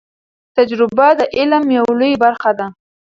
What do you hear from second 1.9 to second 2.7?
لوی برخه ده.